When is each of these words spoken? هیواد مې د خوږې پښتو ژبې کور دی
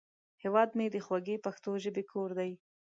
هیواد 0.43 0.69
مې 0.77 0.87
د 0.91 0.95
خوږې 1.05 1.37
پښتو 1.45 1.71
ژبې 1.83 2.03
کور 2.11 2.29
دی 2.39 2.51